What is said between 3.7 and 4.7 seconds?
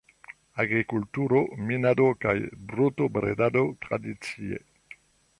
tradicie.